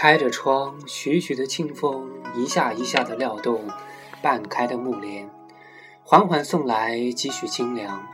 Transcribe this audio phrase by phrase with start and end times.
[0.00, 3.66] 开着窗，徐徐的清风一下一下的撩动
[4.22, 5.28] 半开的木帘，
[6.04, 8.06] 缓缓送来几许清凉。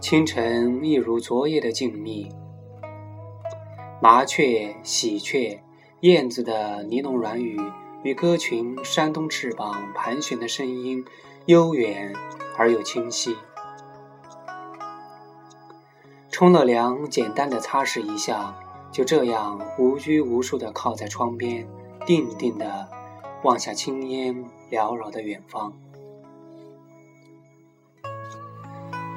[0.00, 2.30] 清晨一如昨夜的静谧，
[4.00, 5.60] 麻雀、喜鹊、
[6.02, 7.60] 燕子的呢喃软语
[8.04, 11.04] 与歌群扇动翅膀盘旋的声音，
[11.46, 12.14] 悠远
[12.56, 13.36] 而又清晰。
[16.30, 18.54] 冲了凉，简单的擦拭一下，
[18.92, 21.66] 就这样无拘无束地靠在窗边，
[22.06, 22.88] 定定地
[23.42, 25.72] 望向青烟缭绕的远方。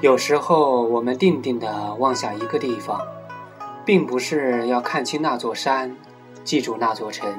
[0.01, 3.01] 有时候，我们定定地望向一个地方，
[3.85, 5.95] 并不是要看清那座山，
[6.43, 7.31] 记住那座城，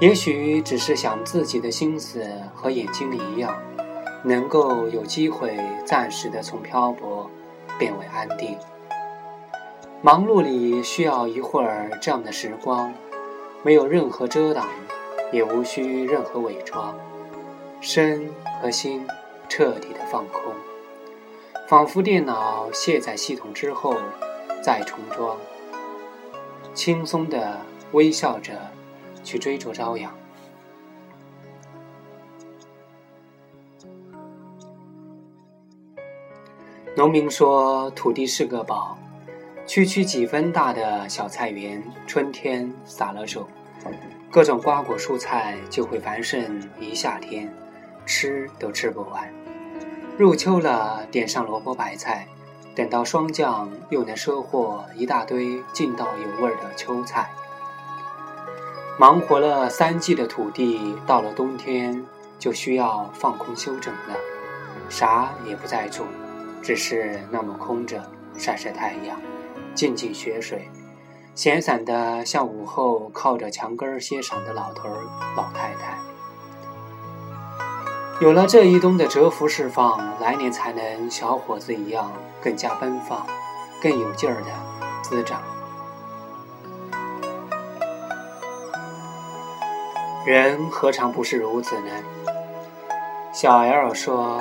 [0.00, 2.24] 也许只是想自己的心思
[2.54, 3.56] 和眼睛里一样，
[4.24, 7.28] 能够有机会暂时的从漂泊。
[7.78, 8.58] 变为安定。
[10.02, 12.90] 忙碌里需要一会儿这样的时光，
[13.62, 14.66] 没有任何遮挡，
[15.30, 16.98] 也无需任何伪装，
[17.82, 18.30] 身
[18.62, 19.06] 和心
[19.46, 20.54] 彻底的放空，
[21.68, 23.94] 仿佛电脑卸载系统之后
[24.62, 25.36] 再重装，
[26.72, 27.60] 轻松的
[27.92, 28.52] 微笑着
[29.22, 30.10] 去追逐朝阳。
[36.96, 38.98] 农民说：“土地是个宝，
[39.70, 43.46] 区区几分大的小菜园，春天撒了种，
[44.28, 47.48] 各种瓜果蔬菜就会繁盛一夏天，
[48.04, 49.32] 吃都吃不完。
[50.18, 52.26] 入秋了，点上萝卜白菜，
[52.74, 57.30] 等到霜降，又能收获一大堆劲道有味的秋菜。
[58.98, 62.04] 忙活了三季的土地，到了冬天
[62.40, 64.16] 就需要放空休整了，
[64.88, 66.08] 啥也不再种。”
[66.60, 68.04] 只是那么空着，
[68.36, 69.16] 晒晒太阳，
[69.74, 70.68] 静静学水，
[71.34, 75.02] 闲散的像午后靠着墙根歇晌的老头儿、
[75.36, 75.98] 老太太。
[78.20, 83.26] 有了这一冬的蛰伏释放，来年才能小伙子一样更加奔放，
[83.80, 84.50] 更有劲儿的
[85.02, 85.40] 滋长。
[90.26, 91.90] 人何尝不是如此呢？
[93.32, 94.40] 小 L 说。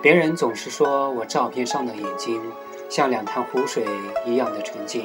[0.00, 2.42] 别人总是说我照片上的眼睛
[2.92, 3.86] 像两潭湖水
[4.26, 5.02] 一样的纯净，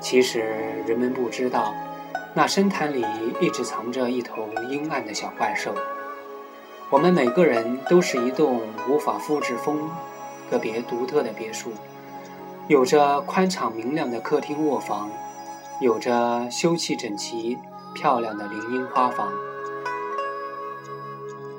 [0.00, 0.40] 其实
[0.86, 1.74] 人们不知道，
[2.32, 3.04] 那深潭里
[3.42, 5.74] 一直藏着一头阴暗的小怪兽。
[6.88, 9.90] 我们每个人都是一栋无法复制风
[10.50, 11.72] 格别独特的别墅，
[12.68, 15.10] 有着宽敞明亮的客厅卧房，
[15.82, 17.58] 有着修葺整齐
[17.94, 19.30] 漂亮的林荫花房。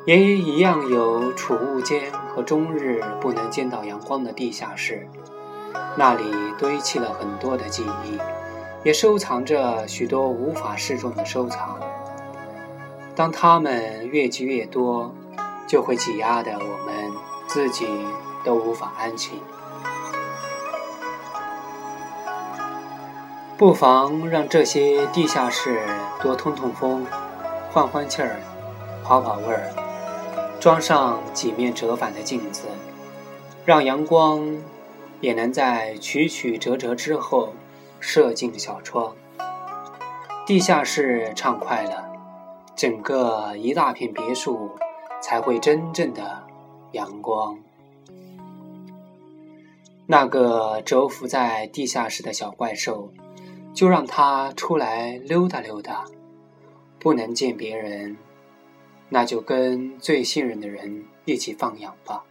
[0.05, 5.07] 也一样有储物间和终日不能见到阳光的地下室，
[5.95, 6.23] 那里
[6.57, 8.19] 堆砌了很多的记忆，
[8.83, 11.79] 也收藏着许多无法示众的收藏。
[13.15, 15.13] 当它们越积越多，
[15.65, 16.95] 就会挤压的我们
[17.47, 17.87] 自己
[18.43, 19.39] 都无法安寝。
[23.57, 25.81] 不妨让这些地下室
[26.21, 27.05] 多通通风，
[27.71, 28.35] 换换气儿，
[29.01, 29.71] 跑跑味儿。
[30.59, 32.63] 装上几面折返的镜子，
[33.63, 34.45] 让阳光
[35.21, 37.53] 也能在曲曲折折之后
[37.99, 39.15] 射进小窗。
[40.45, 42.07] 地下室畅快了，
[42.75, 44.69] 整个一大片别墅
[45.21, 46.43] 才会真正的
[46.91, 47.57] 阳光。
[50.05, 53.11] 那个蛰伏在地下室的小怪兽，
[53.73, 56.05] 就让它出来溜达溜达，
[56.99, 58.15] 不能见别人。
[59.09, 62.23] 那就跟最信任的人一起放养吧。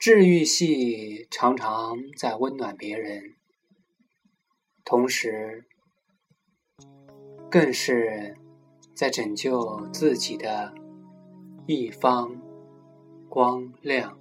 [0.00, 3.34] 治愈系常常在温暖别人，
[4.82, 5.66] 同时，
[7.50, 8.34] 更是
[8.94, 10.72] 在拯救自己的
[11.66, 12.40] 一方
[13.28, 14.18] 光亮。